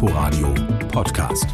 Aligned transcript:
Inforadio 0.00 0.54
Podcast. 0.92 1.48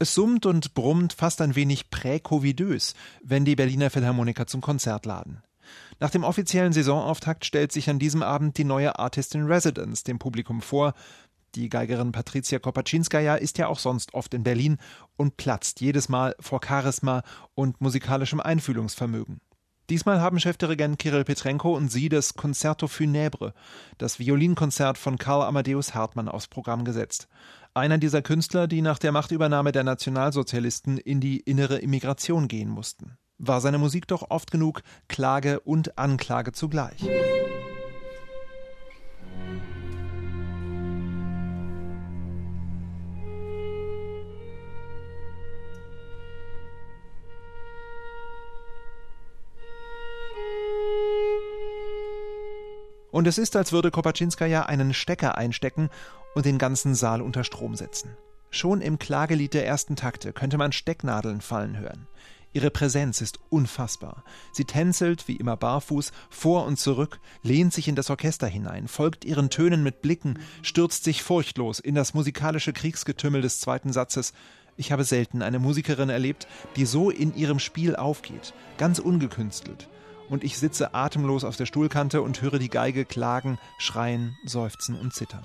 Es 0.00 0.14
summt 0.14 0.44
und 0.44 0.74
brummt 0.74 1.12
fast 1.12 1.40
ein 1.40 1.54
wenig 1.54 1.90
prä-covidös, 1.90 2.94
wenn 3.22 3.44
die 3.44 3.54
Berliner 3.54 3.88
Philharmoniker 3.88 4.48
zum 4.48 4.60
Konzert 4.60 5.06
laden. 5.06 5.44
Nach 6.00 6.10
dem 6.10 6.24
offiziellen 6.24 6.72
Saisonauftakt 6.72 7.44
stellt 7.44 7.70
sich 7.70 7.88
an 7.88 8.00
diesem 8.00 8.24
Abend 8.24 8.58
die 8.58 8.64
neue 8.64 8.98
Artist 8.98 9.36
in 9.36 9.46
Residence 9.46 10.02
dem 10.02 10.18
Publikum 10.18 10.60
vor. 10.60 10.92
Die 11.54 11.68
Geigerin 11.68 12.10
Patricia 12.10 12.58
Kopaczynskaja 12.58 13.36
ist 13.36 13.56
ja 13.58 13.68
auch 13.68 13.78
sonst 13.78 14.12
oft 14.12 14.34
in 14.34 14.42
Berlin 14.42 14.78
und 15.16 15.36
platzt 15.36 15.80
jedes 15.80 16.08
Mal 16.08 16.34
vor 16.40 16.58
Charisma 16.66 17.22
und 17.54 17.80
musikalischem 17.80 18.40
Einfühlungsvermögen. 18.40 19.40
Diesmal 19.88 20.20
haben 20.20 20.40
Chefdirigent 20.40 20.98
Kirill 20.98 21.22
Petrenko 21.22 21.76
und 21.76 21.92
sie 21.92 22.08
das 22.08 22.34
Concerto 22.34 22.86
Funèbre, 22.86 23.52
das 23.98 24.18
Violinkonzert 24.18 24.98
von 24.98 25.16
Karl 25.16 25.42
Amadeus 25.42 25.94
Hartmann, 25.94 26.28
aufs 26.28 26.48
Programm 26.48 26.84
gesetzt. 26.84 27.28
Einer 27.72 27.98
dieser 27.98 28.20
Künstler, 28.20 28.66
die 28.66 28.82
nach 28.82 28.98
der 28.98 29.12
Machtübernahme 29.12 29.70
der 29.70 29.84
Nationalsozialisten 29.84 30.98
in 30.98 31.20
die 31.20 31.38
innere 31.38 31.78
Immigration 31.78 32.48
gehen 32.48 32.68
mussten. 32.68 33.16
War 33.38 33.60
seine 33.60 33.78
Musik 33.78 34.08
doch 34.08 34.30
oft 34.30 34.50
genug 34.50 34.82
Klage 35.08 35.60
und 35.60 35.98
Anklage 35.98 36.50
zugleich. 36.50 37.06
Und 53.16 53.26
es 53.26 53.38
ist, 53.38 53.56
als 53.56 53.72
würde 53.72 53.90
Kopaczynskaja 53.90 54.66
einen 54.66 54.92
Stecker 54.92 55.38
einstecken 55.38 55.88
und 56.34 56.44
den 56.44 56.58
ganzen 56.58 56.94
Saal 56.94 57.22
unter 57.22 57.44
Strom 57.44 57.74
setzen. 57.74 58.14
Schon 58.50 58.82
im 58.82 58.98
Klagelied 58.98 59.54
der 59.54 59.66
ersten 59.66 59.96
Takte 59.96 60.34
könnte 60.34 60.58
man 60.58 60.70
Stecknadeln 60.70 61.40
fallen 61.40 61.78
hören. 61.78 62.08
Ihre 62.52 62.70
Präsenz 62.70 63.22
ist 63.22 63.38
unfassbar. 63.48 64.22
Sie 64.52 64.66
tänzelt, 64.66 65.28
wie 65.28 65.36
immer 65.36 65.56
barfuß, 65.56 66.12
vor 66.28 66.66
und 66.66 66.78
zurück, 66.78 67.18
lehnt 67.42 67.72
sich 67.72 67.88
in 67.88 67.94
das 67.94 68.10
Orchester 68.10 68.48
hinein, 68.48 68.86
folgt 68.86 69.24
ihren 69.24 69.48
Tönen 69.48 69.82
mit 69.82 70.02
Blicken, 70.02 70.38
stürzt 70.60 71.02
sich 71.02 71.22
furchtlos 71.22 71.80
in 71.80 71.94
das 71.94 72.12
musikalische 72.12 72.74
Kriegsgetümmel 72.74 73.40
des 73.40 73.60
zweiten 73.60 73.94
Satzes. 73.94 74.34
Ich 74.76 74.92
habe 74.92 75.04
selten 75.04 75.40
eine 75.40 75.58
Musikerin 75.58 76.10
erlebt, 76.10 76.46
die 76.76 76.84
so 76.84 77.08
in 77.08 77.34
ihrem 77.34 77.60
Spiel 77.60 77.96
aufgeht, 77.96 78.52
ganz 78.76 78.98
ungekünstelt 78.98 79.88
und 80.28 80.44
ich 80.44 80.58
sitze 80.58 80.94
atemlos 80.94 81.44
auf 81.44 81.56
der 81.56 81.66
Stuhlkante 81.66 82.22
und 82.22 82.42
höre 82.42 82.58
die 82.58 82.68
Geige 82.68 83.04
klagen, 83.04 83.58
schreien, 83.78 84.36
seufzen 84.44 84.98
und 84.98 85.14
zittern. 85.14 85.44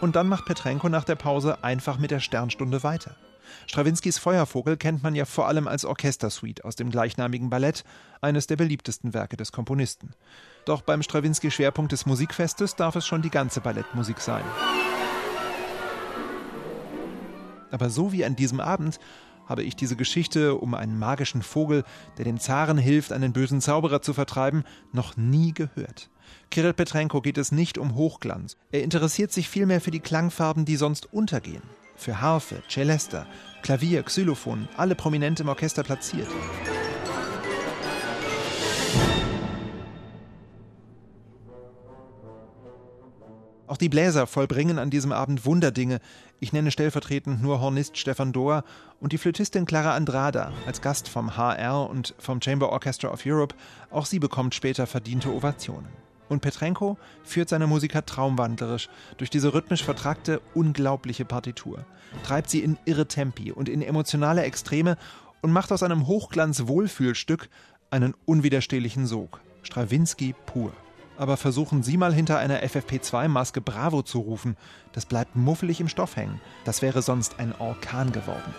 Und 0.00 0.14
dann 0.14 0.28
macht 0.28 0.44
Petrenko 0.44 0.88
nach 0.88 1.04
der 1.04 1.16
Pause 1.16 1.64
einfach 1.64 1.98
mit 1.98 2.10
der 2.10 2.20
Sternstunde 2.20 2.82
weiter. 2.82 3.16
Strawinskys 3.66 4.18
Feuervogel 4.18 4.76
kennt 4.76 5.02
man 5.02 5.14
ja 5.14 5.24
vor 5.24 5.48
allem 5.48 5.68
als 5.68 5.84
Orchestersuite 5.84 6.64
aus 6.64 6.76
dem 6.76 6.90
gleichnamigen 6.90 7.50
Ballett, 7.50 7.84
eines 8.20 8.46
der 8.46 8.56
beliebtesten 8.56 9.14
Werke 9.14 9.36
des 9.36 9.52
Komponisten. 9.52 10.14
Doch 10.64 10.82
beim 10.82 11.02
Strawinski-Schwerpunkt 11.02 11.92
des 11.92 12.06
Musikfestes 12.06 12.76
darf 12.76 12.96
es 12.96 13.06
schon 13.06 13.22
die 13.22 13.30
ganze 13.30 13.60
Ballettmusik 13.60 14.20
sein. 14.20 14.44
Aber 17.70 17.90
so 17.90 18.12
wie 18.12 18.24
an 18.24 18.36
diesem 18.36 18.60
Abend 18.60 18.98
habe 19.46 19.62
ich 19.62 19.76
diese 19.76 19.96
Geschichte 19.96 20.56
um 20.56 20.74
einen 20.74 20.98
magischen 20.98 21.42
Vogel, 21.42 21.84
der 22.18 22.24
den 22.24 22.40
Zaren 22.40 22.78
hilft, 22.78 23.12
einen 23.12 23.32
bösen 23.32 23.60
Zauberer 23.60 24.02
zu 24.02 24.12
vertreiben, 24.12 24.64
noch 24.92 25.16
nie 25.16 25.52
gehört. 25.52 26.10
Kirill 26.50 26.72
Petrenko 26.72 27.20
geht 27.20 27.38
es 27.38 27.52
nicht 27.52 27.78
um 27.78 27.94
Hochglanz. 27.94 28.56
Er 28.72 28.82
interessiert 28.82 29.32
sich 29.32 29.48
vielmehr 29.48 29.80
für 29.80 29.92
die 29.92 30.00
Klangfarben, 30.00 30.64
die 30.64 30.76
sonst 30.76 31.12
untergehen 31.12 31.62
für 31.96 32.20
Harfe, 32.20 32.62
Celesta, 32.68 33.26
Klavier, 33.62 34.02
Xylophon, 34.02 34.68
alle 34.76 34.94
prominent 34.94 35.40
im 35.40 35.48
Orchester 35.48 35.82
platziert. 35.82 36.28
Auch 43.66 43.76
die 43.76 43.88
Bläser 43.88 44.26
vollbringen 44.26 44.78
an 44.78 44.90
diesem 44.90 45.10
Abend 45.10 45.44
Wunderdinge. 45.44 45.98
Ich 46.38 46.52
nenne 46.52 46.70
stellvertretend 46.70 47.42
nur 47.42 47.60
Hornist 47.60 47.98
Stefan 47.98 48.32
Dohr 48.32 48.62
und 49.00 49.12
die 49.12 49.18
Flötistin 49.18 49.66
Clara 49.66 49.94
Andrada 49.94 50.52
als 50.66 50.80
Gast 50.80 51.08
vom 51.08 51.36
HR 51.36 51.90
und 51.90 52.14
vom 52.18 52.40
Chamber 52.40 52.70
Orchestra 52.70 53.08
of 53.08 53.26
Europe. 53.26 53.56
Auch 53.90 54.06
sie 54.06 54.20
bekommt 54.20 54.54
später 54.54 54.86
verdiente 54.86 55.30
Ovationen. 55.30 56.05
Und 56.28 56.40
Petrenko 56.40 56.98
führt 57.22 57.48
seine 57.48 57.66
Musiker 57.66 58.04
traumwandlerisch 58.04 58.88
durch 59.16 59.30
diese 59.30 59.54
rhythmisch 59.54 59.84
vertragte, 59.84 60.40
unglaubliche 60.54 61.24
Partitur, 61.24 61.84
treibt 62.24 62.50
sie 62.50 62.60
in 62.60 62.78
irre 62.84 63.06
Tempi 63.06 63.52
und 63.52 63.68
in 63.68 63.82
emotionale 63.82 64.42
Extreme 64.42 64.96
und 65.42 65.52
macht 65.52 65.70
aus 65.70 65.82
einem 65.82 66.06
Hochglanz-Wohlfühlstück 66.06 67.48
einen 67.90 68.14
unwiderstehlichen 68.24 69.06
Sog. 69.06 69.40
Strawinski 69.62 70.34
pur. 70.46 70.72
Aber 71.18 71.36
versuchen 71.36 71.82
Sie 71.82 71.96
mal 71.96 72.12
hinter 72.12 72.38
einer 72.38 72.62
FFP2-Maske 72.62 73.60
Bravo 73.60 74.02
zu 74.02 74.18
rufen. 74.20 74.56
Das 74.92 75.06
bleibt 75.06 75.34
muffelig 75.34 75.80
im 75.80 75.88
Stoff 75.88 76.16
hängen. 76.16 76.40
Das 76.64 76.82
wäre 76.82 77.00
sonst 77.00 77.38
ein 77.38 77.54
Orkan 77.58 78.12
geworden. 78.12 78.54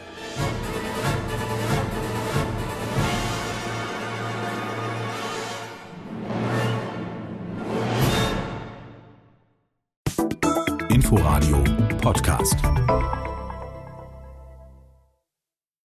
Inforadio 11.08 11.64
Podcast. 12.02 13.27